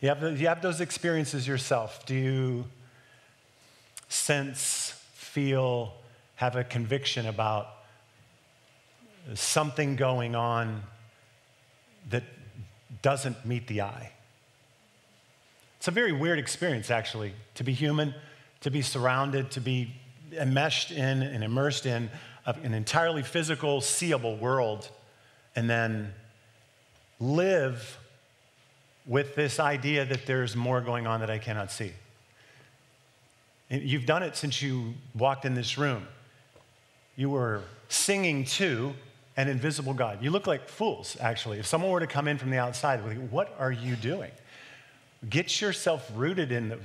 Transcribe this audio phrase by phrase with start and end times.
[0.00, 2.06] You have, you have those experiences yourself.
[2.06, 2.64] Do you
[4.08, 5.94] sense, feel,
[6.36, 7.68] have a conviction about
[9.34, 10.82] something going on
[12.08, 12.22] that
[13.02, 14.12] doesn't meet the eye?
[15.76, 18.14] It's a very weird experience, actually, to be human,
[18.62, 19.94] to be surrounded, to be
[20.32, 22.10] enmeshed in and immersed in
[22.46, 24.88] an entirely physical, seeable world,
[25.54, 26.14] and then
[27.18, 27.98] live
[29.10, 31.92] with this idea that there's more going on that I cannot see.
[33.68, 36.06] You've done it since you walked in this room.
[37.16, 38.94] You were singing to
[39.36, 40.22] an invisible God.
[40.22, 41.58] You look like fools, actually.
[41.58, 43.00] If someone were to come in from the outside,
[43.32, 44.30] what are you doing?
[45.28, 46.78] Get yourself rooted in the,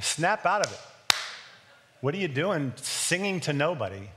[0.00, 1.14] snap out of it.
[2.00, 4.08] What are you doing singing to nobody?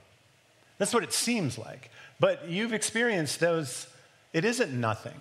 [0.78, 1.92] That's what it seems like.
[2.18, 3.88] But you've experienced those,
[4.32, 5.20] it isn't nothing.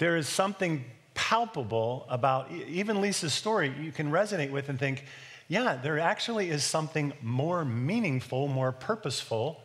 [0.00, 5.04] There is something palpable about even Lisa's story you can resonate with and think,
[5.46, 9.60] yeah, there actually is something more meaningful, more purposeful,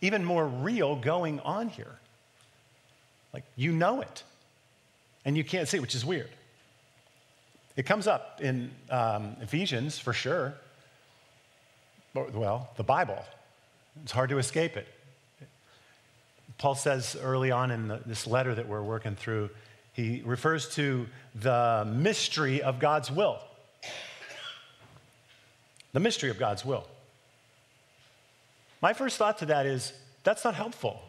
[0.00, 1.98] even more real going on here.
[3.32, 4.22] Like you know it,
[5.24, 6.30] and you can't see it, which is weird.
[7.74, 10.54] It comes up in um, Ephesians for sure.
[12.14, 13.24] Well, the Bible.
[14.04, 14.86] It's hard to escape it.
[16.58, 19.50] Paul says early on in the, this letter that we're working through,
[19.92, 23.38] he refers to the mystery of God's will.
[25.92, 26.86] The mystery of God's will.
[28.80, 29.92] My first thought to that is
[30.24, 31.00] that's not helpful.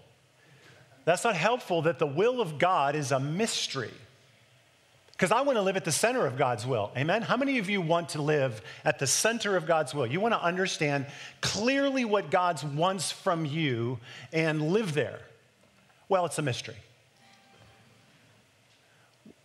[1.05, 3.91] That's not helpful that the will of God is a mystery.
[5.11, 6.91] Because I want to live at the center of God's will.
[6.97, 7.21] Amen?
[7.21, 10.05] How many of you want to live at the center of God's will?
[10.05, 11.05] You want to understand
[11.41, 13.99] clearly what God wants from you
[14.33, 15.19] and live there.
[16.07, 16.75] Well, it's a mystery.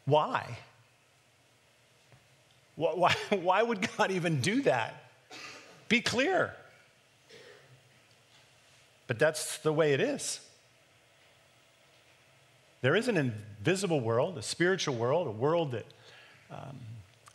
[0.05, 0.59] Why?
[2.77, 5.05] Why, why would God even do that?
[5.89, 6.55] Be clear.
[9.07, 10.41] But that's the way it is.
[12.83, 15.85] There is an invisible world, a spiritual world, a world that
[16.51, 16.79] um,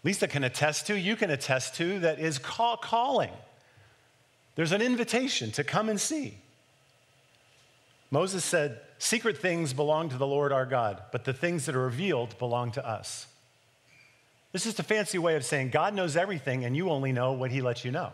[0.04, 3.32] Lisa can attest to, you can attest to, that is call, calling.
[4.56, 6.38] There's an invitation to come and see.
[8.12, 11.84] Moses said, Secret things belong to the Lord our God, but the things that are
[11.84, 13.28] revealed belong to us.
[14.52, 17.52] This is a fancy way of saying God knows everything and you only know what
[17.52, 18.14] he lets you know.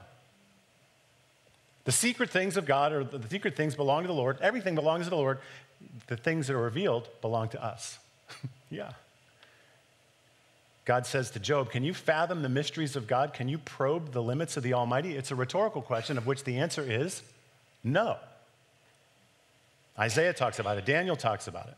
[1.83, 4.37] The secret things of God, or the secret things belong to the Lord.
[4.41, 5.39] Everything belongs to the Lord
[6.07, 7.97] the things that are revealed belong to us.
[8.69, 8.91] yeah.
[10.85, 13.33] God says to Job, Can you fathom the mysteries of God?
[13.33, 15.15] Can you probe the limits of the Almighty?
[15.15, 17.21] It's a rhetorical question of which the answer is
[17.83, 18.17] no.
[20.01, 21.77] Isaiah talks about it, Daniel talks about it.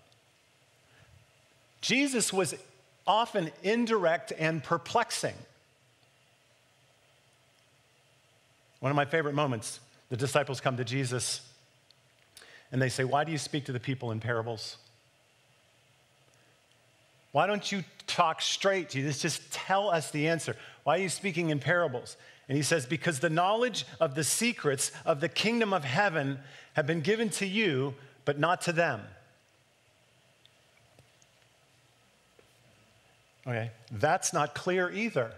[1.81, 2.56] Jesus was
[3.06, 5.35] often indirect and perplexing.
[8.79, 11.41] One of my favorite moments, the disciples come to Jesus
[12.72, 14.78] and they say, Why do you speak to the people in parables?
[17.34, 19.11] Why don't you talk straight to you?
[19.11, 20.55] Just tell us the answer.
[20.84, 22.16] Why are you speaking in parables?
[22.47, 26.40] And he says, Because the knowledge of the secrets of the kingdom of heaven
[26.73, 27.95] have been given to you,
[28.25, 29.01] but not to them.
[33.45, 35.31] Okay, that's not clear either.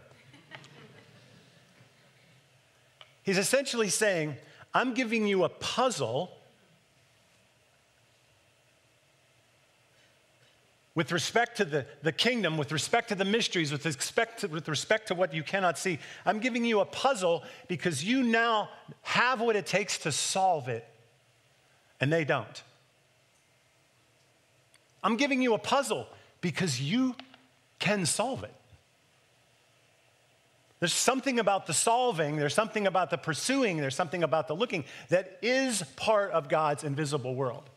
[3.24, 4.36] He's essentially saying,
[4.74, 6.32] I'm giving you a puzzle
[10.94, 14.70] with respect to the, the kingdom, with respect to the mysteries, with respect, to, with
[14.70, 15.98] respect to what you cannot see.
[16.26, 18.70] I'm giving you a puzzle because you now
[19.02, 20.88] have what it takes to solve it,
[22.00, 22.64] and they don't.
[25.06, 26.08] I'm giving you a puzzle
[26.42, 27.16] because you
[27.78, 28.54] can solve it.
[30.80, 34.84] There's something about the solving, there's something about the pursuing, there's something about the looking
[35.10, 37.70] that is part of God's invisible world.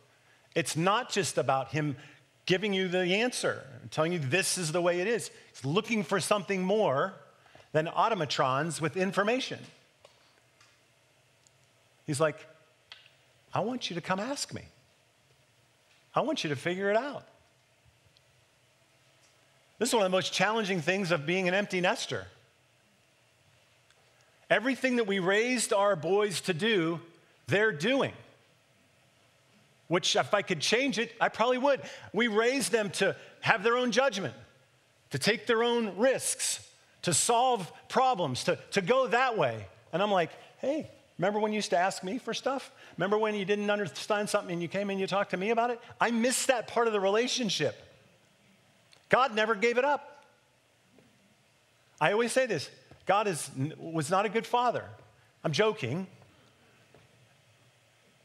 [0.54, 1.96] It's not just about Him
[2.46, 5.30] giving you the answer, telling you this is the way it is.
[5.50, 7.12] It's looking for something more
[7.72, 9.58] than automatrons with information.
[12.06, 12.46] He's like,
[13.52, 14.62] I want you to come ask me.
[16.18, 17.24] I want you to figure it out.
[19.78, 22.26] This is one of the most challenging things of being an empty nester.
[24.50, 27.00] Everything that we raised our boys to do,
[27.46, 28.12] they're doing
[29.88, 31.80] which if I could change it, I probably would.
[32.12, 34.34] We raised them to have their own judgment,
[35.10, 36.66] to take their own risks,
[37.02, 39.66] to solve problems, to, to go that way.
[39.92, 42.70] And I'm like, hey, remember when you used to ask me for stuff?
[42.96, 45.70] Remember when you didn't understand something and you came and you talked to me about
[45.70, 45.80] it?
[46.00, 47.76] I miss that part of the relationship.
[49.08, 50.24] God never gave it up.
[52.00, 52.70] I always say this
[53.06, 54.84] God is, was not a good father.
[55.44, 56.06] I'm joking.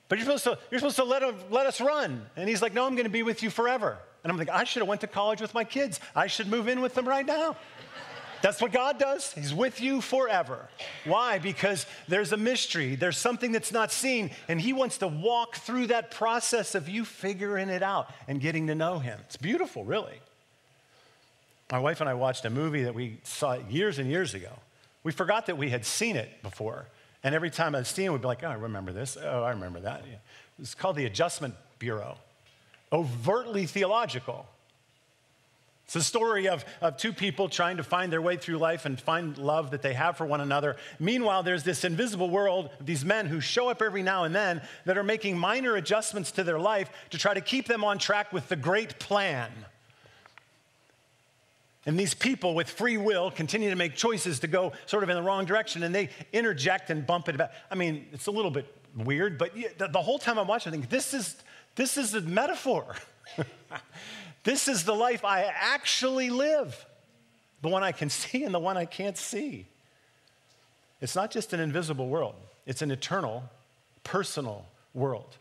[0.09, 2.23] But you're supposed to, you're supposed to let, him, let us run.
[2.35, 3.97] And he's like, No, I'm going to be with you forever.
[4.23, 5.99] And I'm like, I should have went to college with my kids.
[6.15, 7.57] I should move in with them right now.
[8.43, 9.31] That's what God does.
[9.31, 10.67] He's with you forever.
[11.05, 11.39] Why?
[11.39, 15.87] Because there's a mystery, there's something that's not seen, and He wants to walk through
[15.87, 19.17] that process of you figuring it out and getting to know Him.
[19.23, 20.19] It's beautiful, really.
[21.71, 24.51] My wife and I watched a movie that we saw years and years ago.
[25.05, 26.87] We forgot that we had seen it before.
[27.23, 29.17] And every time I'd seen it, we'd be like, oh, I remember this.
[29.23, 30.03] Oh, I remember that.
[30.59, 32.17] It's called The Adjustment Bureau.
[32.91, 34.47] Overtly theological.
[35.85, 38.99] It's a story of, of two people trying to find their way through life and
[38.99, 40.77] find love that they have for one another.
[40.99, 44.61] Meanwhile, there's this invisible world, of these men who show up every now and then
[44.85, 48.31] that are making minor adjustments to their life to try to keep them on track
[48.31, 49.51] with the great plan.
[51.85, 55.17] And these people with free will continue to make choices to go sort of in
[55.17, 57.51] the wrong direction and they interject and bump it back.
[57.69, 60.89] I mean, it's a little bit weird, but the whole time I'm watching, I think
[60.89, 61.35] this is,
[61.75, 62.95] this is a metaphor.
[64.43, 66.85] This is the life I actually live,
[67.61, 69.65] the one I can see and the one I can't see.
[71.01, 72.35] It's not just an invisible world,
[72.65, 73.43] it's an eternal,
[74.03, 75.37] personal world.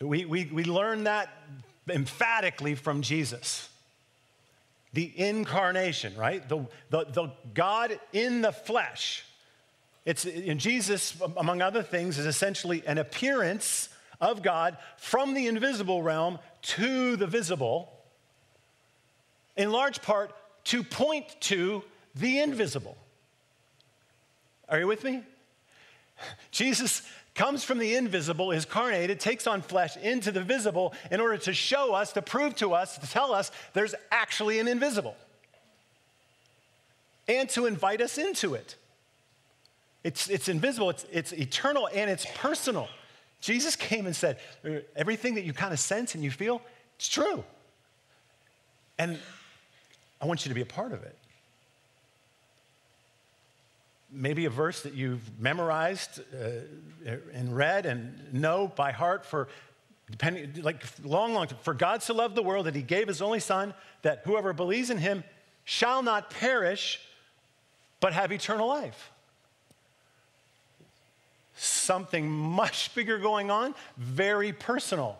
[0.00, 1.28] We, we, we learn that
[1.88, 3.68] emphatically from Jesus.
[4.92, 6.48] The incarnation, right?
[6.48, 9.24] The, the, the God in the flesh.
[10.06, 16.02] It's in Jesus, among other things, is essentially an appearance of God from the invisible
[16.02, 17.92] realm to the visible,
[19.56, 20.32] in large part
[20.64, 21.82] to point to
[22.14, 22.96] the invisible.
[24.68, 25.22] Are you with me?
[26.50, 27.02] Jesus
[27.34, 31.52] comes from the invisible, is carnated, takes on flesh into the visible in order to
[31.52, 35.16] show us, to prove to us, to tell us there's actually an invisible,
[37.28, 38.76] and to invite us into it.
[40.02, 42.88] It's, it's invisible, it's, it's eternal, and it's personal.
[43.40, 44.38] Jesus came and said,
[44.94, 46.60] everything that you kind of sense and you feel,
[46.96, 47.42] it's true.
[48.98, 49.18] And
[50.20, 51.16] I want you to be a part of it.
[54.12, 59.48] Maybe a verse that you've memorized uh, and read and know by heart for
[60.10, 61.58] depending like long long time.
[61.62, 63.72] for god so loved the world that he gave his only son
[64.02, 65.22] that whoever believes in him
[65.64, 67.00] shall not perish
[68.00, 69.12] but have eternal life
[71.60, 75.18] something much bigger going on, very personal.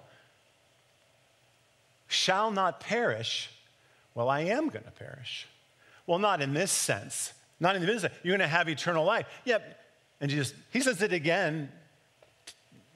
[2.08, 3.50] Shall not perish.
[4.14, 5.46] Well, I am going to perish.
[6.06, 7.32] Well, not in this sense.
[7.60, 8.12] Not in the business.
[8.22, 9.26] You're going to have eternal life.
[9.44, 9.78] Yep.
[10.20, 11.70] And Jesus, he says it again,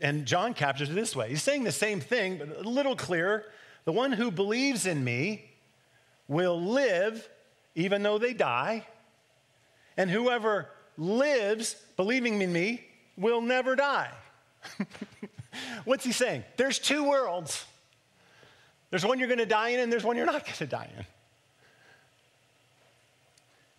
[0.01, 1.29] and John captures it this way.
[1.29, 3.45] He's saying the same thing, but a little clearer.
[3.85, 5.51] The one who believes in me
[6.29, 7.29] will live
[7.75, 8.87] even though they die.
[9.97, 12.85] And whoever lives believing in me
[13.17, 14.11] will never die.
[15.85, 16.45] What's he saying?
[16.57, 17.65] There's two worlds.
[18.91, 20.91] There's one you're going to die in, and there's one you're not going to die
[20.97, 21.05] in.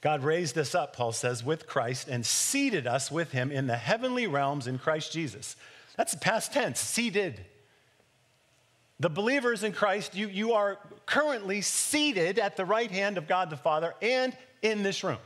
[0.01, 3.75] God raised us up, Paul says, with Christ and seated us with him in the
[3.75, 5.55] heavenly realms in Christ Jesus.
[5.97, 7.43] That's the past tense, seated.
[8.99, 13.49] The believers in Christ, you, you are currently seated at the right hand of God
[13.49, 15.17] the Father and in this room.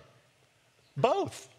[0.96, 1.50] Both.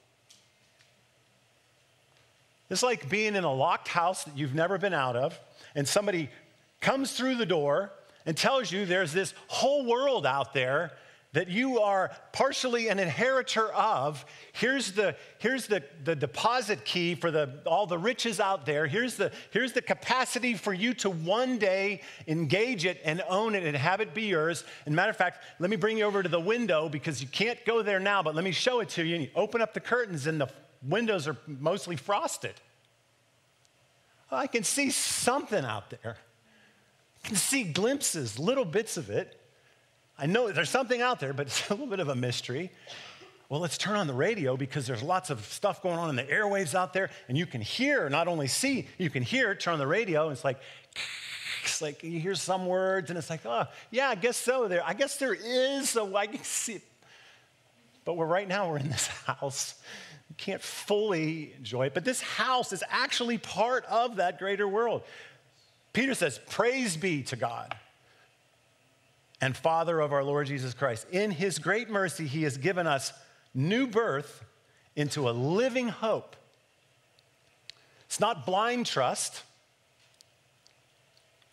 [2.71, 5.39] It's like being in a locked house that you've never been out of,
[5.75, 6.31] and somebody
[6.81, 7.93] comes through the door
[8.25, 10.93] and tells you there's this whole world out there
[11.33, 14.25] that you are partially an inheritor of.
[14.53, 18.87] Here's the, here's the, the deposit key for the, all the riches out there.
[18.87, 23.65] Here's the, here's the capacity for you to one day engage it and own it
[23.65, 24.65] and have it be yours.
[24.87, 27.65] And matter of fact, let me bring you over to the window because you can't
[27.65, 29.15] go there now, but let me show it to you.
[29.15, 30.49] And you open up the curtains and the
[30.87, 32.55] windows are mostly frosted.
[34.31, 36.17] I can see something out there.
[37.25, 39.37] I can see glimpses, little bits of it.
[40.19, 42.71] I know there's something out there, but it's a little bit of a mystery.
[43.49, 46.23] Well, let's turn on the radio because there's lots of stuff going on in the
[46.23, 49.81] airwaves out there, and you can hear, not only see, you can hear, turn on
[49.81, 50.61] the radio, and it's like,
[51.65, 54.69] it's like you hear some words, and it's like, oh, yeah, I guess so.
[54.69, 56.81] There, I guess there is, so I can see.
[58.05, 59.75] But we're right now, we're in this house
[60.41, 65.03] can't fully enjoy it, but this house is actually part of that greater world.
[65.93, 67.77] Peter says, Praise be to God
[69.41, 71.07] and Father of our Lord Jesus Christ.
[71.11, 73.13] In his great mercy, he has given us
[73.55, 74.45] new birth
[74.97, 76.37] into a living hope.
[78.07, 79.43] It's not blind trust.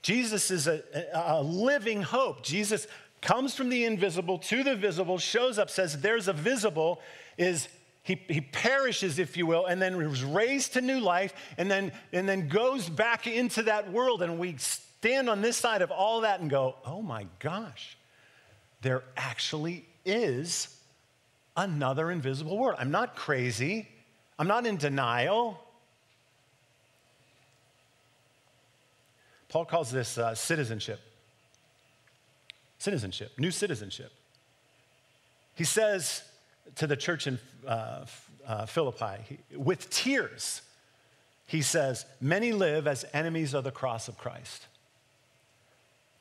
[0.01, 0.81] Jesus is a,
[1.13, 2.41] a living hope.
[2.41, 2.87] Jesus
[3.21, 7.01] comes from the invisible to the visible, shows up, says there's a visible,
[7.37, 7.67] is
[8.07, 11.91] he, he perishes, if you will, and then is raised to new life, and then,
[12.13, 14.21] and then goes back into that world.
[14.21, 17.97] And we stand on this side of all that and go, oh my gosh,
[18.81, 20.73] there actually is
[21.57, 22.77] another invisible world.
[22.79, 23.89] I'm not crazy,
[24.39, 25.59] I'm not in denial.
[29.49, 31.01] Paul calls this uh, citizenship.
[32.77, 34.13] Citizenship, new citizenship.
[35.55, 36.23] He says
[36.75, 38.05] to the church in uh,
[38.45, 40.61] uh, Philippi, with tears,
[41.45, 44.67] he says, Many live as enemies of the cross of Christ.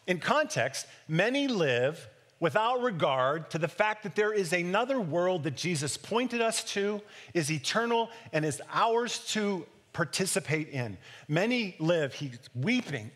[0.06, 5.56] In context, many live without regard to the fact that there is another world that
[5.56, 7.00] Jesus pointed us to,
[7.34, 10.98] is eternal, and is ours to participate in.
[11.28, 13.10] Many live, he's weeping,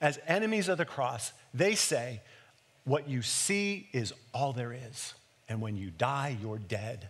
[0.00, 1.32] as enemies of the cross.
[1.54, 2.20] They say,
[2.84, 5.14] What you see is all there is.
[5.48, 7.08] And when you die, you're dead.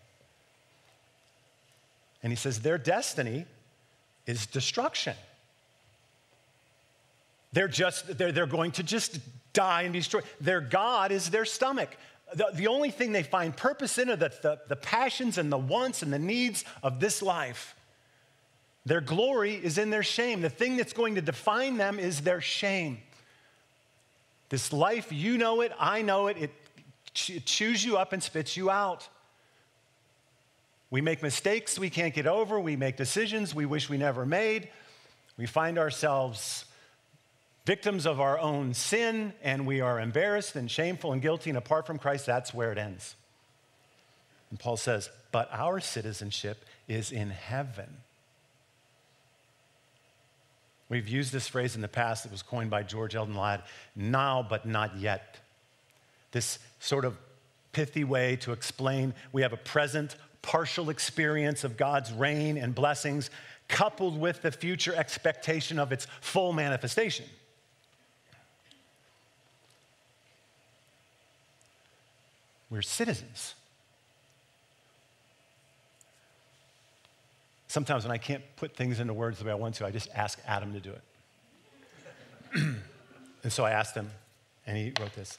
[2.23, 3.47] And he says, Their destiny
[4.27, 5.15] is destruction.
[7.53, 9.21] They're just, they're, they're going to just
[9.53, 10.21] die and destroy.
[10.41, 11.97] Their God is their stomach.
[12.35, 15.59] The, the only thing they find purpose in are the, the, the passions and the
[15.59, 17.77] wants and the needs of this life.
[18.87, 20.41] Their glory is in their shame.
[20.41, 22.99] The thing that's going to define them is their shame.
[24.49, 26.51] This life, you know it, I know it, it
[27.15, 29.09] chews you up and spits you out.
[30.91, 34.69] We make mistakes we can't get over, we make decisions we wish we never made.
[35.37, 36.67] We find ourselves
[37.65, 41.87] victims of our own sin, and we are embarrassed and shameful and guilty, and apart
[41.87, 43.17] from Christ, that's where it ends.
[44.51, 47.89] And Paul says, But our citizenship is in heaven.
[50.89, 52.27] We've used this phrase in the past.
[52.27, 53.63] It was coined by George Eldon Ladd
[53.97, 55.39] now, but not yet.
[56.35, 57.17] This sort of
[57.73, 63.31] pithy way to explain we have a present, partial experience of God's reign and blessings,
[63.69, 67.27] coupled with the future expectation of its full manifestation.
[72.69, 73.55] We're citizens.
[77.69, 80.09] Sometimes when I can't put things into words the way I want to, I just
[80.17, 81.03] ask Adam to do it.
[83.45, 84.11] and so I asked him,
[84.67, 85.39] and he wrote this.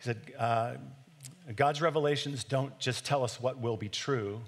[0.00, 0.74] He said, uh,
[1.56, 4.40] God's revelations don't just tell us what will be true.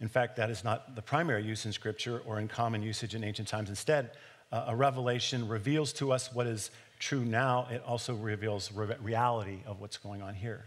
[0.00, 3.24] In fact, that is not the primary use in Scripture or in common usage in
[3.24, 3.68] ancient times.
[3.68, 4.10] Instead,
[4.50, 9.58] uh, a revelation reveals to us what is true now, it also reveals re- reality
[9.66, 10.66] of what's going on here.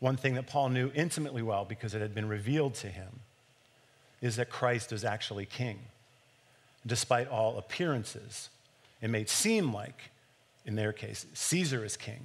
[0.00, 3.20] One thing that Paul knew intimately well because it had been revealed to him
[4.22, 5.78] is that Christ is actually king.
[6.86, 8.48] Despite all appearances,
[9.02, 10.10] it may seem like,
[10.64, 12.24] in their case, Caesar is king,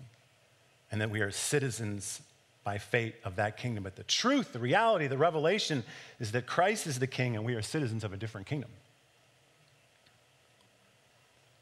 [0.96, 2.22] and that we are citizens
[2.64, 3.84] by fate of that kingdom.
[3.84, 5.84] But the truth, the reality, the revelation
[6.22, 8.70] is that Christ is the king and we are citizens of a different kingdom.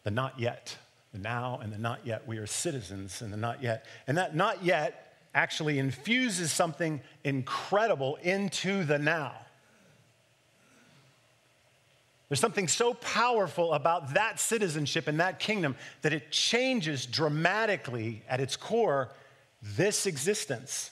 [0.03, 0.77] The not yet,
[1.13, 2.27] the now and the not yet.
[2.27, 3.87] We are citizens and the not yet.
[4.05, 9.33] And that not yet actually infuses something incredible into the now.
[12.29, 18.39] There's something so powerful about that citizenship and that kingdom that it changes dramatically at
[18.39, 19.09] its core
[19.63, 20.91] this existence.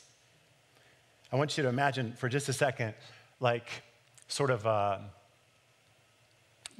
[1.32, 2.94] I want you to imagine for just a second,
[3.40, 3.84] like
[4.28, 5.00] sort of a, uh,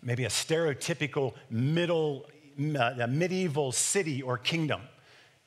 [0.02, 2.26] maybe a stereotypical middle,
[2.58, 4.82] uh, medieval city or kingdom.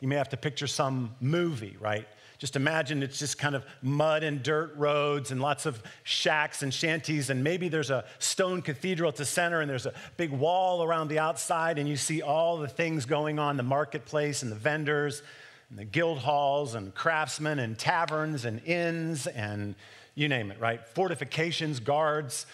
[0.00, 2.06] You may have to picture some movie, right?
[2.38, 6.74] Just imagine it's just kind of mud and dirt roads and lots of shacks and
[6.74, 10.82] shanties, and maybe there's a stone cathedral at the center, and there's a big wall
[10.82, 14.56] around the outside, and you see all the things going on the marketplace and the
[14.56, 15.22] vendors
[15.70, 19.74] and the guild halls and craftsmen and taverns and inns and
[20.14, 20.86] you name it, right?
[20.94, 22.46] Fortifications, guards,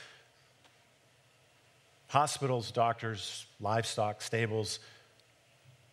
[2.08, 4.80] hospitals, doctors, livestock, stables,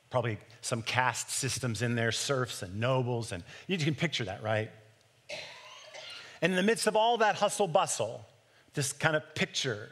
[0.09, 4.71] probably some caste systems in there, serfs and nobles, and you can picture that, right?
[6.41, 8.25] And in the midst of all that hustle bustle,
[8.73, 9.89] this kind of picture,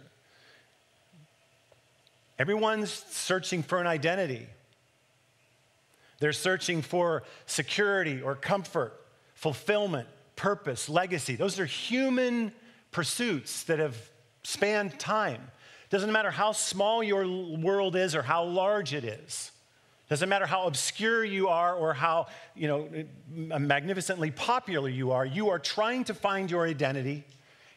[2.39, 4.48] everyone's searching for an identity.
[6.19, 8.93] They're searching for security or comfort,
[9.34, 11.36] fulfillment, purpose, legacy.
[11.36, 12.51] Those are human
[12.91, 13.98] pursuits that have
[14.43, 15.41] spanned time.
[15.89, 19.51] Doesn't matter how small your world is or how large it is.
[20.10, 22.89] Doesn't matter how obscure you are or how you know,
[23.27, 27.24] magnificently popular you are, you are trying to find your identity.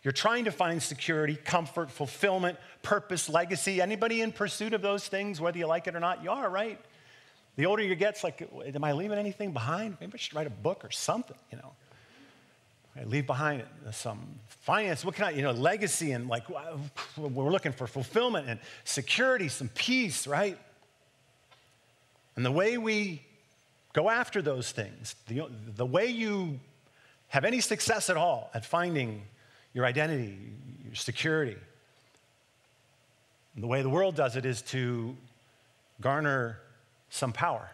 [0.02, 3.80] You're trying to find security, comfort, fulfillment, purpose, legacy.
[3.80, 6.80] Anybody in pursuit of those things, whether you like it or not, you are, right?
[7.58, 9.96] The older you get, it's like, am I leaving anything behind?
[10.00, 11.72] Maybe I should write a book or something, you know.
[12.96, 16.44] I leave behind uh, some finance, what kind of, you know, legacy and like,
[17.16, 20.56] we're looking for fulfillment and security, some peace, right?
[22.36, 23.22] And the way we
[23.92, 26.60] go after those things, the, the way you
[27.26, 29.22] have any success at all at finding
[29.74, 30.38] your identity,
[30.84, 31.56] your security,
[33.56, 35.16] the way the world does it is to
[36.00, 36.60] garner
[37.10, 37.70] some power.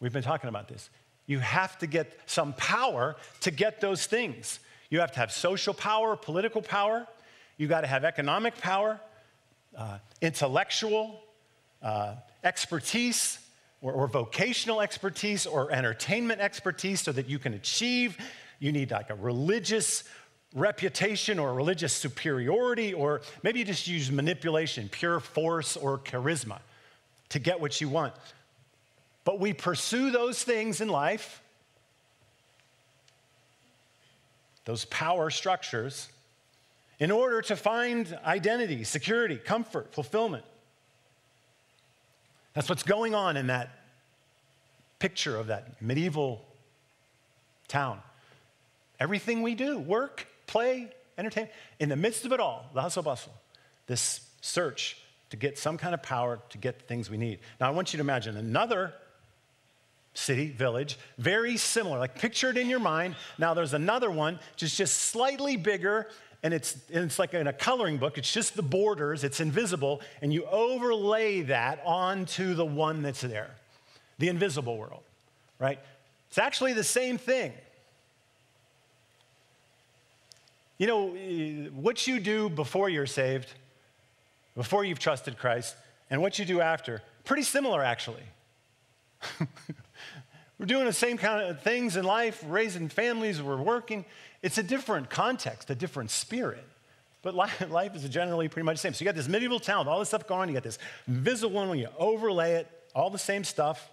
[0.00, 0.90] We've been talking about this.
[1.26, 4.60] You have to get some power to get those things.
[4.90, 7.06] You have to have social power, political power.
[7.56, 9.00] You got to have economic power,
[9.76, 11.20] uh, intellectual
[11.82, 13.38] uh, expertise,
[13.82, 18.16] or, or vocational expertise, or entertainment expertise, so that you can achieve.
[18.60, 20.04] You need like a religious
[20.54, 26.60] reputation or religious superiority, or maybe you just use manipulation, pure force, or charisma
[27.30, 28.14] to get what you want.
[29.24, 31.42] But we pursue those things in life,
[34.64, 36.08] those power structures,
[36.98, 40.44] in order to find identity, security, comfort, fulfillment.
[42.54, 43.70] That's what's going on in that
[44.98, 46.42] picture of that medieval
[47.68, 48.00] town.
[48.98, 53.34] Everything we do, work, play, entertain, in the midst of it all, the hustle bustle,
[53.86, 54.96] this search
[55.30, 57.40] to get some kind of power to get the things we need.
[57.60, 58.94] Now, I want you to imagine another
[60.14, 61.98] city, village, very similar.
[61.98, 63.16] Like picture it in your mind.
[63.38, 66.08] Now, there's another one, just, just slightly bigger,
[66.42, 68.18] and it's, and it's like in a coloring book.
[68.18, 73.50] It's just the borders, it's invisible, and you overlay that onto the one that's there,
[74.18, 75.02] the invisible world,
[75.58, 75.78] right?
[76.28, 77.52] It's actually the same thing.
[80.78, 83.52] You know, eh, what you do before you're saved,
[84.56, 85.76] before you've trusted Christ,
[86.10, 88.22] and what you do after, pretty similar actually.
[90.58, 94.04] we're doing the same kind of things in life, raising families, we're working.
[94.42, 96.64] It's a different context, a different spirit.
[97.22, 97.34] But
[97.70, 98.94] life is generally pretty much the same.
[98.94, 100.48] So you got this medieval town with all this stuff going on.
[100.48, 103.90] You got this visible one when you overlay it, all the same stuff.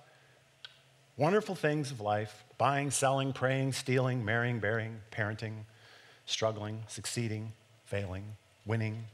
[1.17, 5.53] Wonderful things of life buying, selling, praying, stealing, marrying, bearing, parenting,
[6.25, 7.51] struggling, succeeding,
[7.85, 8.23] failing,
[8.65, 9.05] winning,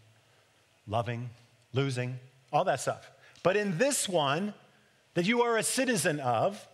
[0.88, 1.30] loving,
[1.74, 2.20] losing,
[2.52, 3.10] all that stuff.
[3.44, 4.54] But in this one
[5.14, 6.68] that you are a citizen of,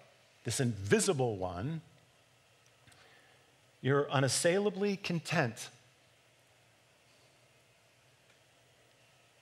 [0.44, 1.82] this invisible one,
[3.82, 5.70] you're unassailably content.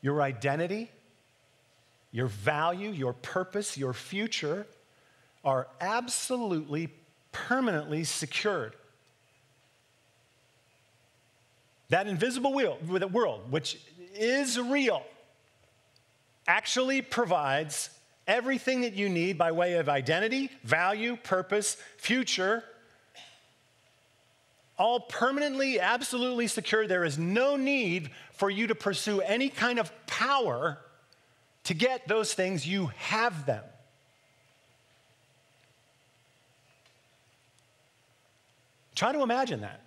[0.01, 0.91] Your identity,
[2.11, 4.67] your value, your purpose, your future
[5.43, 6.89] are absolutely
[7.31, 8.73] permanently secured.
[11.89, 13.77] That invisible world, which
[14.13, 15.03] is real,
[16.47, 17.89] actually provides
[18.27, 22.63] everything that you need by way of identity, value, purpose, future,
[24.77, 26.87] all permanently, absolutely secure.
[26.87, 30.79] There is no need for you to pursue any kind of power
[31.65, 32.67] to get those things.
[32.67, 33.63] You have them.
[38.95, 39.81] Try to imagine that.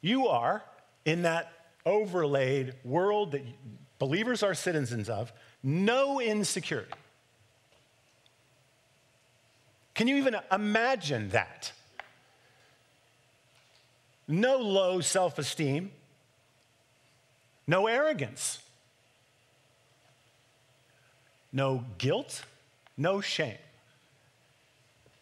[0.00, 0.62] You are
[1.04, 1.52] in that
[1.86, 3.42] overlaid world that
[4.04, 6.92] believers are citizens of, no insecurity.
[9.94, 11.72] Can you even imagine that?
[14.28, 15.90] No low self esteem,
[17.66, 18.58] no arrogance,
[21.50, 22.44] no guilt,
[22.98, 23.56] no shame.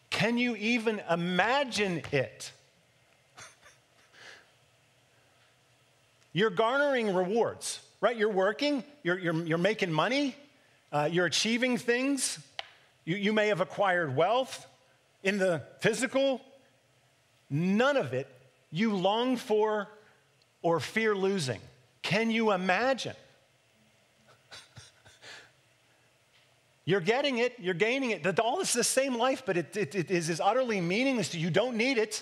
[0.09, 2.51] Can you even imagine it?
[6.33, 8.17] You're garnering rewards, right?
[8.17, 10.35] You're working, you're, you're, you're making money,
[10.91, 12.37] uh, you're achieving things.
[13.05, 14.67] You, you may have acquired wealth
[15.23, 16.41] in the physical.
[17.49, 18.27] None of it
[18.71, 19.87] you long for
[20.61, 21.61] or fear losing.
[22.01, 23.15] Can you imagine?
[26.85, 28.37] You're getting it, you're gaining it.
[28.39, 31.45] All is the same life, but it, it, it is utterly meaningless to you.
[31.45, 32.21] You don't need it,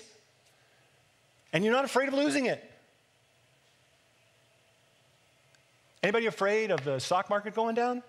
[1.52, 2.71] and you're not afraid of losing it.
[6.02, 8.02] Anybody afraid of the stock market going down?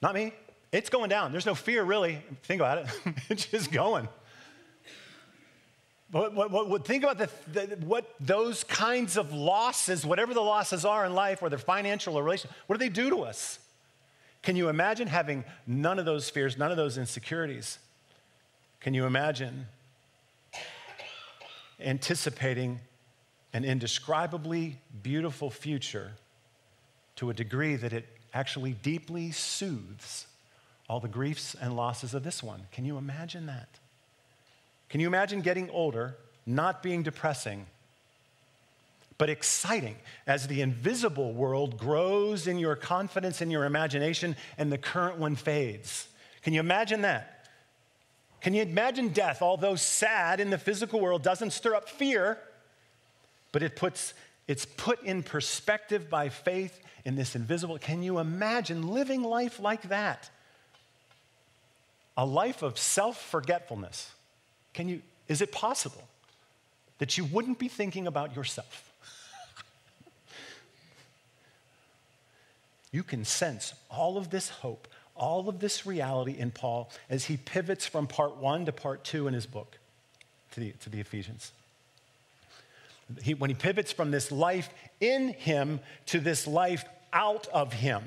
[0.00, 0.32] Not me.
[0.72, 1.32] It's going down.
[1.32, 2.22] There's no fear, really.
[2.44, 2.86] Think about it.
[3.28, 4.08] it's just going.
[6.10, 10.84] But what, what, think about the, the, what those kinds of losses, whatever the losses
[10.84, 13.58] are in life, whether financial or relational, what do they do to us?
[14.42, 17.78] Can you imagine having none of those fears, none of those insecurities?
[18.80, 19.66] Can you imagine
[21.80, 22.80] anticipating
[23.52, 26.12] an indescribably beautiful future
[27.16, 30.26] to a degree that it actually deeply soothes
[30.88, 32.62] all the griefs and losses of this one.
[32.72, 33.68] Can you imagine that?
[34.88, 37.66] Can you imagine getting older, not being depressing,
[39.18, 44.78] but exciting as the invisible world grows in your confidence and your imagination and the
[44.78, 46.08] current one fades?
[46.42, 47.48] Can you imagine that?
[48.40, 52.38] Can you imagine death, although sad in the physical world, doesn't stir up fear,
[53.52, 54.14] but it puts
[54.48, 57.78] it's put in perspective by faith in this invisible.
[57.78, 60.28] Can you imagine living life like that?
[62.16, 64.10] A life of self-forgetfulness.
[64.74, 66.08] Can you is it possible
[66.98, 68.92] that you wouldn't be thinking about yourself?
[72.90, 77.36] you can sense all of this hope all of this reality in Paul as he
[77.36, 79.78] pivots from part one to part two in his book
[80.52, 81.52] to the, to the Ephesians.
[83.22, 88.02] He, when he pivots from this life in him to this life out of him,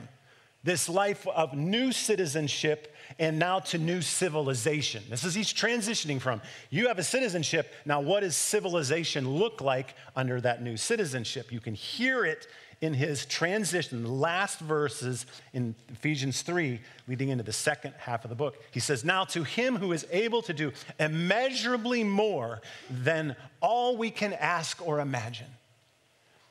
[0.64, 5.04] this life of new citizenship and now to new civilization.
[5.10, 6.42] This is he's transitioning from.
[6.72, 7.72] You have a citizenship.
[7.86, 11.52] Now, what does civilization look like under that new citizenship?
[11.52, 12.48] You can hear it
[12.82, 18.30] in his transition, the last verses in Ephesians 3, leading into the second half of
[18.30, 18.62] the book.
[18.72, 24.12] He says, Now to him who is able to do immeasurably more than all we
[24.12, 25.48] can ask or imagine.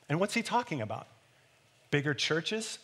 [0.09, 1.07] And what's he talking about?
[1.91, 2.79] Bigger churches,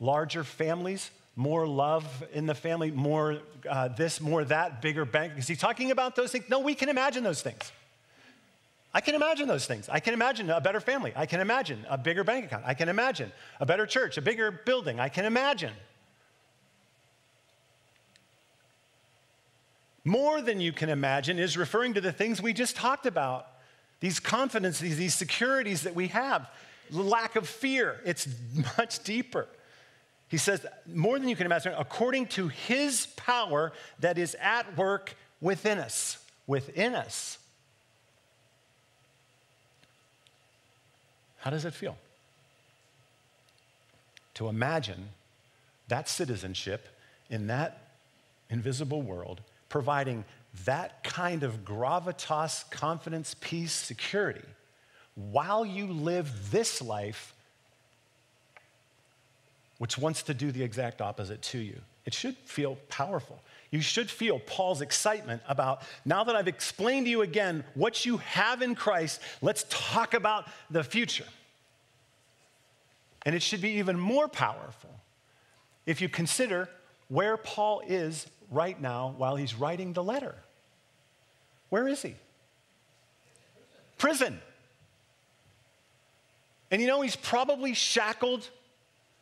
[0.00, 5.34] larger families, more love in the family, more uh, this, more that, bigger bank.
[5.36, 6.44] Is he talking about those things?
[6.48, 7.72] No, we can imagine those things.
[8.94, 9.88] I can imagine those things.
[9.88, 11.12] I can imagine a better family.
[11.16, 12.64] I can imagine a bigger bank account.
[12.66, 15.00] I can imagine a better church, a bigger building.
[15.00, 15.72] I can imagine.
[20.04, 23.46] More than you can imagine is referring to the things we just talked about
[24.00, 26.50] these confidences, these securities that we have,
[26.90, 28.00] lack of fear.
[28.04, 28.26] It's
[28.78, 29.46] much deeper.
[30.28, 35.14] He says, more than you can imagine, according to his power that is at work
[35.40, 36.18] within us.
[36.48, 37.38] Within us.
[41.42, 41.96] How does it feel?
[44.34, 45.08] To imagine
[45.88, 46.88] that citizenship
[47.30, 47.78] in that
[48.48, 50.24] invisible world providing
[50.64, 54.44] that kind of gravitas, confidence, peace, security
[55.16, 57.34] while you live this life,
[59.78, 61.80] which wants to do the exact opposite to you.
[62.06, 63.42] It should feel powerful.
[63.72, 68.18] You should feel Paul's excitement about now that I've explained to you again what you
[68.18, 71.24] have in Christ, let's talk about the future.
[73.24, 74.90] And it should be even more powerful
[75.86, 76.68] if you consider
[77.08, 80.34] where Paul is right now while he's writing the letter.
[81.70, 82.14] Where is he?
[83.96, 84.38] Prison.
[86.70, 88.46] And you know, he's probably shackled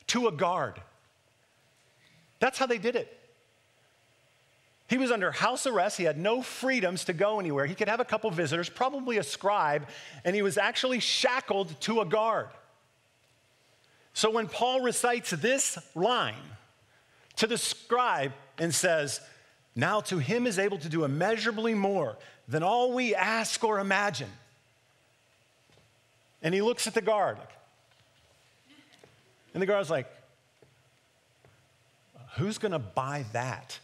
[0.08, 0.80] to a guard.
[2.40, 3.16] That's how they did it.
[4.90, 5.98] He was under house arrest.
[5.98, 7.64] He had no freedoms to go anywhere.
[7.64, 9.86] He could have a couple visitors, probably a scribe,
[10.24, 12.48] and he was actually shackled to a guard.
[14.14, 16.34] So when Paul recites this line
[17.36, 19.20] to the scribe and says,
[19.76, 22.16] Now to him is able to do immeasurably more
[22.48, 24.30] than all we ask or imagine.
[26.42, 27.38] And he looks at the guard.
[29.54, 30.08] And the guard's like,
[32.38, 33.78] Who's gonna buy that?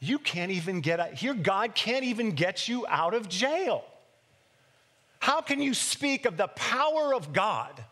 [0.00, 1.12] You can't even get out.
[1.12, 3.84] Here, God can't even get you out of jail.
[5.18, 7.84] How can you speak of the power of God?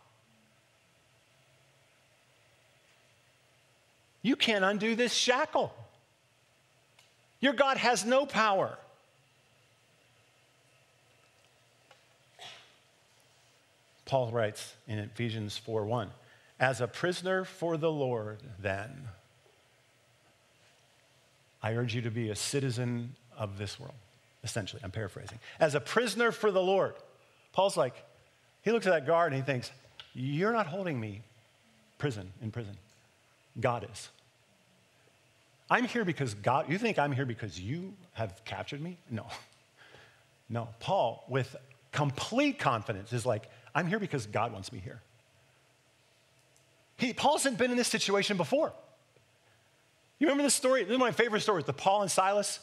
[4.23, 5.73] You can't undo this shackle.
[7.40, 8.79] Your God has no power.
[14.07, 16.09] Paul writes in Ephesians 4:1,
[16.59, 19.09] as a prisoner for the Lord, then
[21.62, 23.94] I urge you to be a citizen of this world.
[24.44, 25.38] Essentially, I'm paraphrasing.
[25.59, 26.94] As a prisoner for the Lord.
[27.53, 27.94] Paul's like,
[28.62, 29.71] he looks at that guard and he thinks,
[30.14, 31.23] You're not holding me
[31.99, 32.77] prison in prison.
[33.61, 34.09] God is.
[35.71, 38.99] I'm here because God, you think I'm here because you have captured me?
[39.11, 39.27] No.
[40.51, 40.68] No.
[40.81, 41.55] Paul, with
[41.92, 45.03] complete confidence, is like, I'm here because God wants me here.
[46.97, 48.73] He, Paul hasn't been in this situation before.
[50.19, 50.85] You remember this story?
[50.85, 51.63] This is my favorite story.
[51.63, 52.61] The Paul and Silas.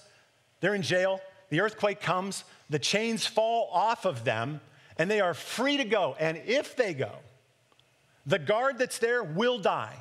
[0.60, 1.22] They're in jail.
[1.50, 2.44] The earthquake comes.
[2.70, 4.60] The chains fall off of them,
[4.98, 6.16] and they are free to go.
[6.20, 7.12] And if they go,
[8.26, 9.96] the guard that's there will die.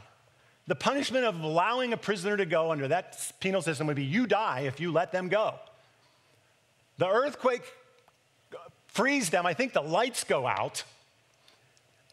[0.67, 4.27] The punishment of allowing a prisoner to go under that penal system would be you
[4.27, 5.55] die if you let them go.
[6.97, 7.65] The earthquake
[8.87, 9.45] frees them.
[9.45, 10.85] I think the lights go out.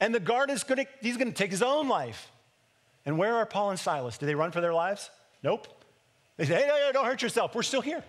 [0.01, 2.29] And the guard is going to, he's going to take his own life.
[3.05, 4.17] And where are Paul and Silas?
[4.17, 5.09] Do they run for their lives?
[5.43, 5.67] Nope.
[6.37, 7.55] They say, hey, no, no, don't hurt yourself.
[7.55, 8.03] We're still here.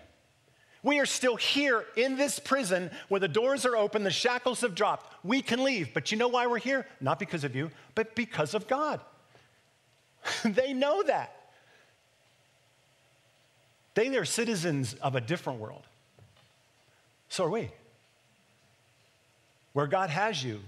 [0.83, 4.75] We are still here in this prison where the doors are open, the shackles have
[4.75, 5.13] dropped.
[5.23, 5.93] We can leave.
[5.93, 6.85] But you know why we're here?
[6.99, 8.99] Not because of you, but because of God.
[10.43, 11.35] they know that.
[13.95, 15.83] They are citizens of a different world.
[17.29, 17.69] So are we.
[19.73, 20.59] Where God has you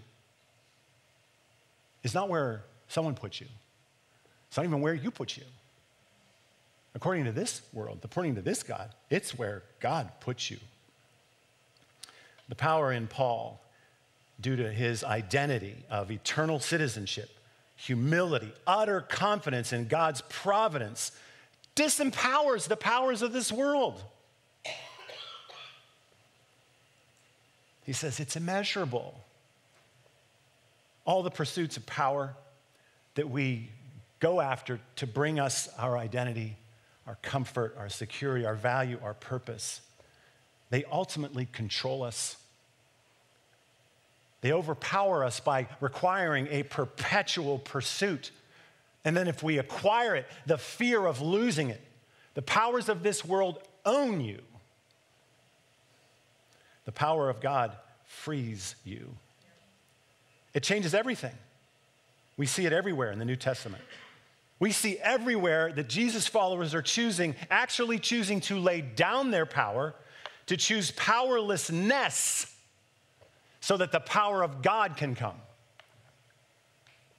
[2.04, 3.48] is not where someone puts you,
[4.48, 5.44] it's not even where you put you.
[6.96, 10.58] According to this world, according to this God, it's where God puts you.
[12.48, 13.62] The power in Paul,
[14.40, 17.30] due to his identity of eternal citizenship,
[17.76, 21.12] humility, utter confidence in God's providence,
[21.76, 24.02] disempowers the powers of this world.
[27.84, 29.20] He says it's immeasurable.
[31.04, 32.34] All the pursuits of power
[33.16, 33.70] that we
[34.20, 36.56] go after to bring us our identity,
[37.08, 39.82] our comfort, our security, our value, our purpose,
[40.70, 42.38] they ultimately control us.
[44.42, 48.32] They overpower us by requiring a perpetual pursuit.
[49.04, 51.82] And then, if we acquire it, the fear of losing it.
[52.34, 54.42] The powers of this world own you.
[56.86, 59.16] The power of God frees you.
[60.54, 61.34] It changes everything.
[62.38, 63.84] We see it everywhere in the New Testament.
[64.60, 69.94] We see everywhere that Jesus followers are choosing, actually choosing to lay down their power,
[70.48, 72.54] to choose powerlessness
[73.60, 75.36] so that the power of God can come.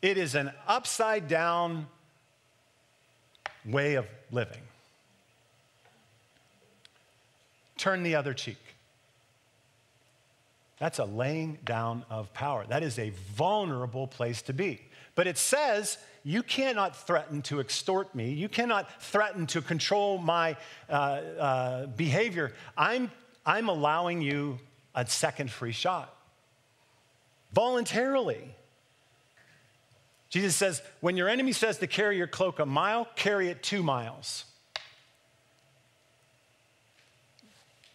[0.01, 1.87] It is an upside down
[3.65, 4.63] way of living.
[7.77, 8.59] Turn the other cheek.
[10.79, 12.65] That's a laying down of power.
[12.69, 14.81] That is a vulnerable place to be.
[15.15, 18.33] But it says, you cannot threaten to extort me.
[18.33, 20.57] You cannot threaten to control my
[20.91, 22.53] uh, uh, behavior.
[22.77, 23.13] I'm,
[23.47, 24.59] I'm allowing you
[24.93, 26.13] a second free shot
[27.53, 28.57] voluntarily.
[30.29, 33.85] Jesus says, when your enemy says to carry your cloak a mile, carry it two
[33.85, 34.47] miles.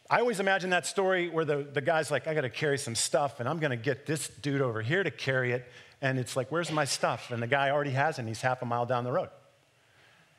[0.10, 2.96] I always imagine that story where the, the guy's like, I got to carry some
[2.96, 5.70] stuff, and I'm going to get this dude over here to carry it.
[6.02, 7.32] And it's like, where's my stuff?
[7.32, 9.30] And the guy already has it, and he's half a mile down the road.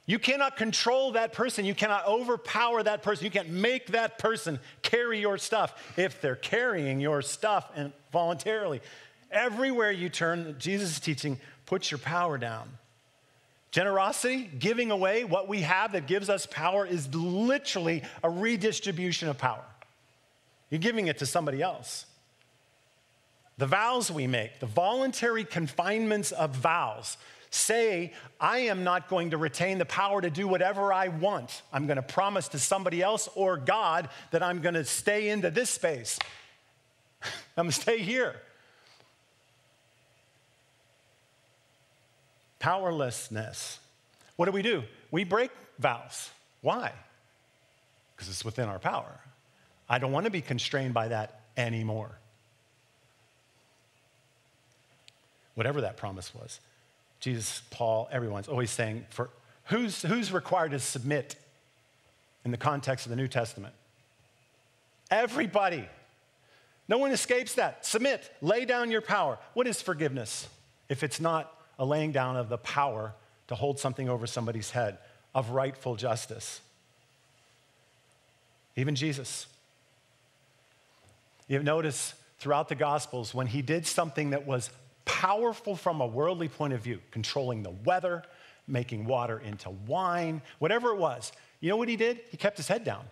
[0.05, 1.65] You cannot control that person.
[1.65, 3.25] You cannot overpower that person.
[3.25, 8.81] You can't make that person carry your stuff if they're carrying your stuff and voluntarily.
[9.31, 12.69] Everywhere you turn, Jesus is teaching, put your power down.
[13.71, 19.39] Generosity, giving away what we have that gives us power, is literally a redistribution of
[19.39, 19.65] power.
[20.69, 22.07] You're giving it to somebody else.
[23.63, 27.17] The vows we make, the voluntary confinements of vows,
[27.51, 31.63] say, I am not going to retain the power to do whatever I want.
[31.73, 35.49] I'm going to promise to somebody else or God that I'm going to stay into
[35.49, 36.19] this space.
[37.57, 38.35] I'm going to stay here.
[42.59, 43.79] Powerlessness.
[44.35, 44.83] What do we do?
[45.13, 46.33] We break vows.
[46.63, 46.91] Why?
[48.17, 49.21] Because it's within our power.
[49.89, 52.19] I don't want to be constrained by that anymore.
[55.55, 56.61] Whatever that promise was.
[57.21, 59.31] Jesus, Paul, everyone's always saying, for
[59.65, 61.37] who's, who's required to submit
[62.45, 63.75] in the context of the New Testament?
[65.11, 65.89] Everybody.
[66.89, 67.87] No one escapes that.
[67.87, 69.39] Submit, lay down your power.
[69.55, 70.49] What is forgiveness
[70.89, 73.15] if it's not a laying down of the power
[73.49, 74.99] to hold something over somebody's head,
[75.35, 76.61] of rightful justice.
[78.77, 79.47] Even Jesus.
[81.49, 84.71] You notice throughout the Gospels when he did something that was
[85.05, 88.23] powerful from a worldly point of view, controlling the weather,
[88.67, 92.21] making water into wine, whatever it was, you know what he did?
[92.31, 93.05] He kept his head down.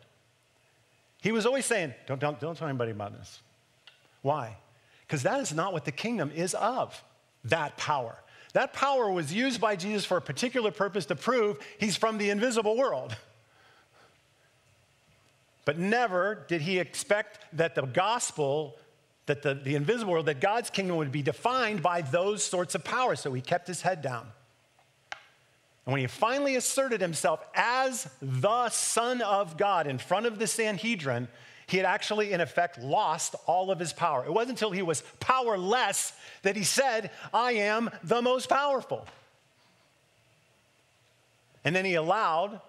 [1.23, 3.41] He was always saying, Don't, don't, don't tell anybody about this.
[4.23, 4.57] Why?
[5.07, 7.03] Because that is not what the kingdom is of,
[7.45, 8.17] that power.
[8.53, 12.31] That power was used by Jesus for a particular purpose to prove he's from the
[12.31, 13.15] invisible world.
[15.65, 18.77] But never did he expect that the gospel,
[19.31, 22.83] that the, the invisible world, that God's kingdom would be defined by those sorts of
[22.83, 23.21] powers.
[23.21, 24.27] So he kept his head down.
[25.87, 30.49] And when he finally asserted himself as the Son of God in front of the
[30.49, 31.29] Sanhedrin,
[31.69, 34.25] he had actually, in effect, lost all of his power.
[34.25, 36.13] It wasn't until he was powerless
[36.43, 39.07] that he said, I am the most powerful.
[41.65, 42.61] And then he allowed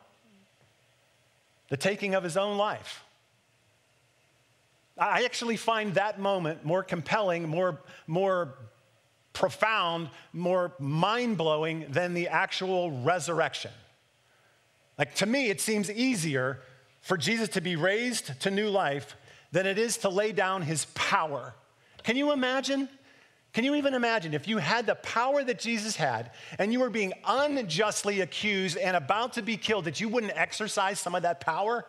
[1.69, 3.03] the taking of his own life.
[4.97, 8.55] I actually find that moment more compelling, more, more
[9.33, 13.71] profound, more mind blowing than the actual resurrection.
[14.97, 16.61] Like to me, it seems easier
[17.01, 19.15] for Jesus to be raised to new life
[19.51, 21.55] than it is to lay down his power.
[22.03, 22.87] Can you imagine?
[23.53, 26.89] Can you even imagine if you had the power that Jesus had and you were
[26.89, 31.41] being unjustly accused and about to be killed, that you wouldn't exercise some of that
[31.41, 31.85] power?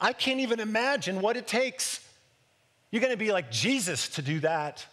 [0.00, 2.00] I can't even imagine what it takes.
[2.90, 4.84] You're gonna be like Jesus to do that.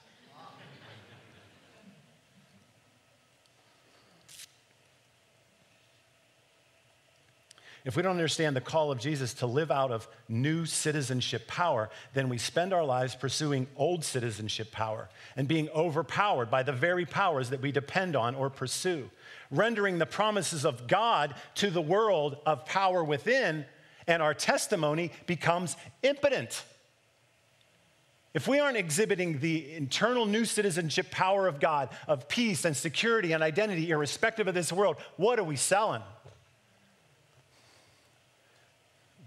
[7.87, 11.89] If we don't understand the call of Jesus to live out of new citizenship power,
[12.13, 15.07] then we spend our lives pursuing old citizenship power
[15.37, 19.09] and being overpowered by the very powers that we depend on or pursue,
[19.51, 23.65] rendering the promises of God to the world of power within,
[24.05, 26.65] and our testimony becomes impotent.
[28.33, 33.31] If we aren't exhibiting the internal new citizenship power of God, of peace and security
[33.31, 36.03] and identity, irrespective of this world, what are we selling?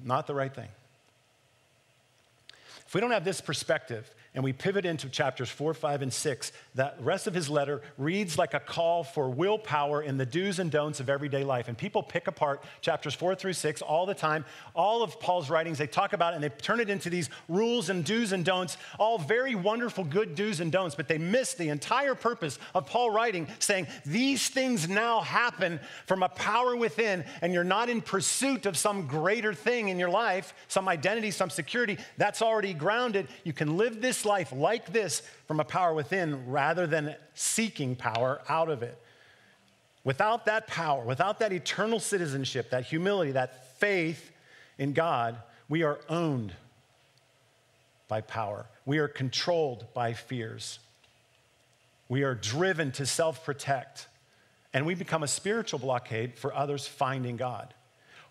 [0.05, 0.69] not the right thing.
[2.87, 6.53] If we don't have this perspective, and we pivot into chapters four, five, and six,
[6.77, 10.71] that rest of his letter reads like a call for willpower in the do's and
[10.71, 11.66] don'ts of everyday life.
[11.66, 14.45] And people pick apart chapters four through six all the time.
[14.73, 17.90] All of Paul's writings, they talk about it and they turn it into these rules
[17.90, 21.69] and do's and don'ts, all very wonderful, good do's and don'ts, but they miss the
[21.69, 27.53] entire purpose of Paul writing, saying, These things now happen from a power within, and
[27.53, 31.99] you're not in pursuit of some greater thing in your life, some identity, some security.
[32.16, 33.27] That's already grounded.
[33.43, 38.40] You can live this life like this from a power within rather than seeking power
[38.48, 39.00] out of it.
[40.04, 44.30] Without that power, without that eternal citizenship, that humility, that faith
[44.78, 45.37] in God,
[45.68, 46.54] we are owned
[48.09, 48.66] by power.
[48.87, 50.78] We are controlled by fears.
[52.09, 54.09] We are driven to self protect.
[54.72, 57.74] And we become a spiritual blockade for others finding God.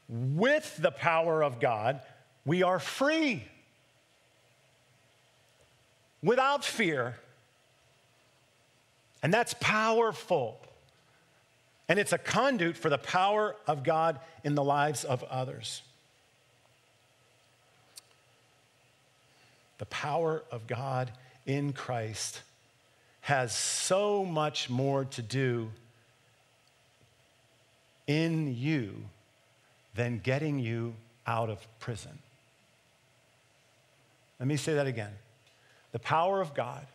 [0.08, 2.02] With the power of God,
[2.46, 3.44] we are free
[6.24, 7.16] without fear.
[9.22, 10.60] And that's powerful.
[11.88, 15.82] And it's a conduit for the power of God in the lives of others.
[19.80, 21.12] The power of God
[21.46, 22.42] in Christ
[23.22, 25.70] has so much more to do
[28.08, 28.96] in you
[29.96, 32.18] than getting you out of prison.
[34.40, 35.12] Let me say that again
[35.92, 36.86] the power of God,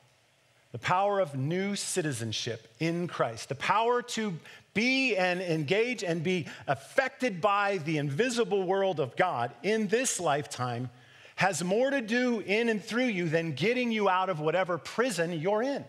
[0.72, 4.34] the power of new citizenship in Christ, the power to
[4.74, 10.90] be and engage and be affected by the invisible world of God in this lifetime
[11.36, 15.32] has more to do in and through you than getting you out of whatever prison
[15.32, 15.84] you're in.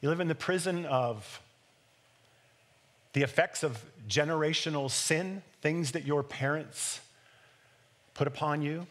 [0.00, 1.40] You live in the prison of
[3.12, 7.00] the effects of generational sin, things that your parents
[8.14, 8.86] put upon you.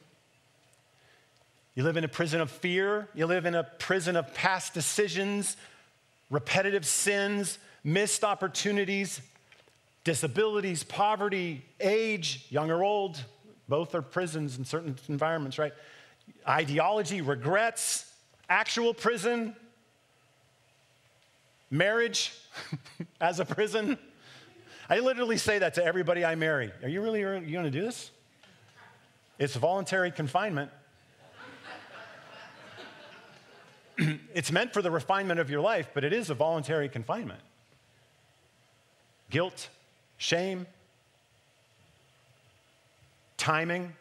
[1.76, 3.10] You live in a prison of fear.
[3.14, 5.58] You live in a prison of past decisions,
[6.30, 9.22] repetitive sins, missed opportunities,
[10.06, 13.22] disabilities, poverty, age, young or old.
[13.68, 15.74] Both are prisons in certain environments, right?
[16.48, 18.10] Ideology, regrets,
[18.48, 19.54] actual prison,
[21.70, 22.32] marriage
[23.22, 23.98] as a prison.
[24.90, 26.72] I literally say that to everybody I marry.
[26.84, 28.12] Are you really are you going to do this?
[29.40, 30.72] It's voluntary confinement.
[34.34, 37.40] it's meant for the refinement of your life, but it is a voluntary confinement.
[39.30, 39.70] Guilt,
[40.18, 40.68] shame,
[43.38, 43.94] timing.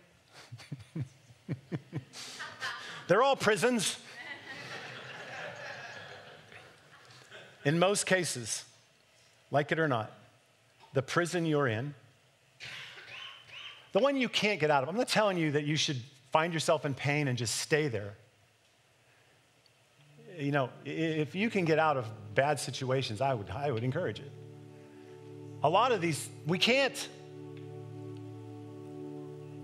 [3.08, 3.98] They're all prisons.
[7.64, 8.64] In most cases,
[9.50, 10.12] like it or not,
[10.92, 11.94] the prison you're in,
[13.92, 16.52] the one you can't get out of, I'm not telling you that you should find
[16.52, 18.14] yourself in pain and just stay there
[20.38, 24.20] you know, if you can get out of bad situations, I would, I would encourage
[24.20, 24.30] it.
[25.62, 27.08] A lot of these, we can't.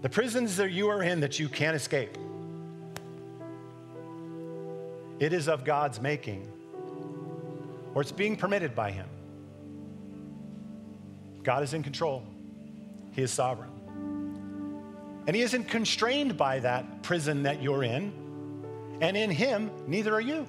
[0.03, 2.17] The prisons that you are in that you can't escape,
[5.19, 6.51] it is of God's making,
[7.95, 9.07] or it's being permitted by Him.
[11.43, 12.23] God is in control,
[13.13, 13.71] He is sovereign.
[15.27, 18.13] And He isn't constrained by that prison that you're in,
[19.03, 20.47] and in Him, neither are you.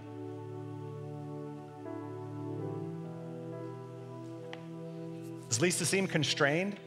[5.52, 6.78] Does Lisa seem constrained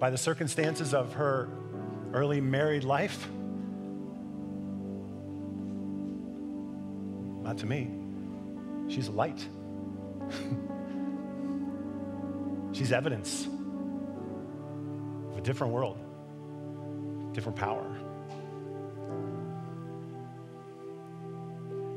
[0.00, 1.48] by the circumstances of her
[2.12, 3.28] early married life?
[7.44, 7.88] Not to me.
[8.88, 9.46] She's light.
[12.72, 13.46] She's evidence
[15.30, 15.98] of a different world,
[17.32, 17.96] different power.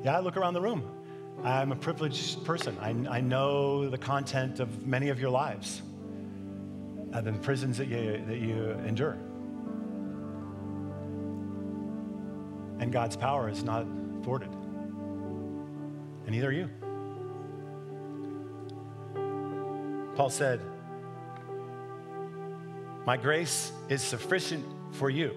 [0.03, 0.83] Yeah, I look around the room.
[1.43, 2.77] I'm a privileged person.
[2.79, 5.81] I, I know the content of many of your lives
[7.13, 9.17] Uh, and the prisons that you, that you endure.
[12.79, 13.85] And God's power is not
[14.23, 14.49] thwarted.
[14.49, 16.69] And neither are you.
[20.15, 20.59] Paul said,
[23.05, 25.35] My grace is sufficient for you,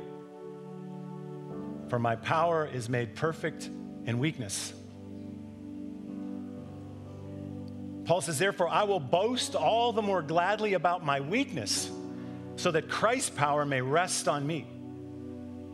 [1.89, 3.69] for my power is made perfect
[4.07, 4.73] in weakness.
[8.07, 11.91] Paul says, Therefore, I will boast all the more gladly about my weakness,
[12.55, 14.67] so that Christ's power may rest on me.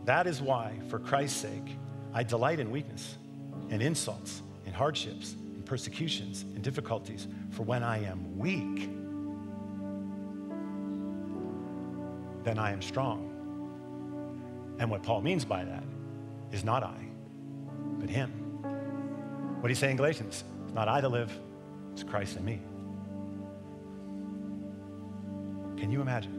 [0.06, 1.76] That is why, for Christ's sake,
[2.14, 3.18] I delight in weakness
[3.70, 7.28] and insults and hardships and persecutions and difficulties.
[7.50, 8.88] For when I am weak,
[12.44, 13.28] then I am strong.
[14.78, 15.84] And what Paul means by that
[16.50, 16.96] is not I,
[18.00, 18.30] but him.
[19.60, 20.44] What do you say in Galatians?
[20.64, 21.30] It's not I that live,
[21.92, 22.60] it's Christ in me.
[25.78, 26.38] Can you imagine?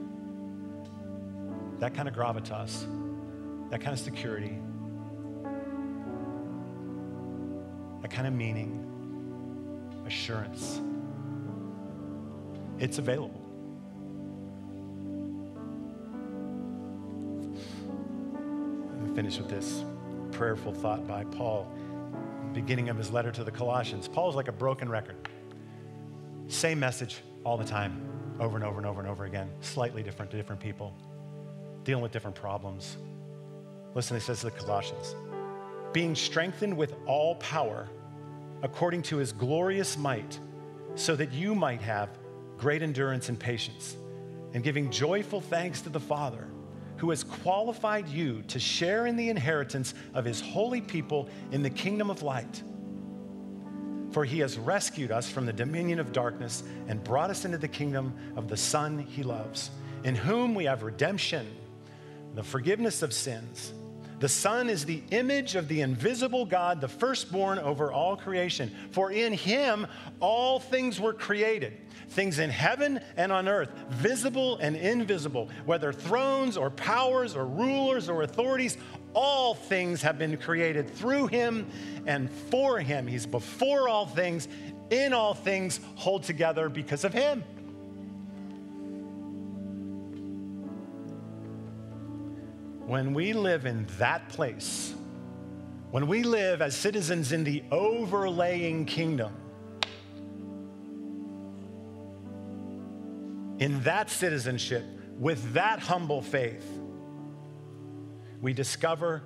[1.79, 2.85] That kind of gravitas,
[3.69, 4.57] that kind of security,
[8.01, 8.79] that kind of meaning,
[10.05, 10.81] assurance.
[12.79, 13.43] It's available.
[19.15, 19.83] finish with this
[20.31, 21.71] prayerful thought by Paul,
[22.53, 24.07] beginning of his letter to the Colossians.
[24.07, 25.15] Paul's like a broken record.
[26.47, 30.31] Same message all the time, over and over and over and over again, slightly different
[30.31, 30.95] to different people,
[31.83, 32.97] dealing with different problems.
[33.95, 35.15] Listen, he says to the Colossians
[35.93, 37.87] being strengthened with all power
[38.63, 40.39] according to his glorious might,
[40.95, 42.09] so that you might have
[42.57, 43.97] great endurance and patience,
[44.53, 46.47] and giving joyful thanks to the Father
[46.97, 51.69] who has qualified you to share in the inheritance of his holy people in the
[51.69, 52.63] kingdom of light.
[54.13, 57.67] For he has rescued us from the dominion of darkness and brought us into the
[57.67, 59.71] kingdom of the Son he loves,
[60.03, 61.47] in whom we have redemption,
[62.35, 63.73] the forgiveness of sins.
[64.19, 68.71] The Son is the image of the invisible God, the firstborn over all creation.
[68.91, 69.87] For in him
[70.19, 71.73] all things were created
[72.09, 78.09] things in heaven and on earth, visible and invisible, whether thrones or powers or rulers
[78.09, 78.77] or authorities,
[79.13, 81.67] all things have been created through him
[82.05, 83.07] and for him.
[83.07, 84.47] He's before all things,
[84.89, 87.43] in all things, hold together because of him.
[92.85, 94.93] When we live in that place,
[95.91, 99.33] when we live as citizens in the overlaying kingdom,
[103.59, 104.83] in that citizenship,
[105.17, 106.65] with that humble faith,
[108.41, 109.23] we discover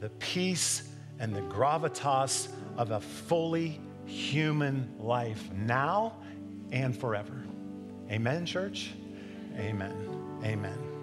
[0.00, 6.14] the peace and the gravitas of a fully human life now
[6.72, 7.44] and forever.
[8.10, 8.92] Amen, church?
[9.56, 10.40] Amen.
[10.44, 10.93] Amen.